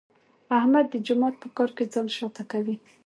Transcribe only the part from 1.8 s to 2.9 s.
ځان شاته کوي.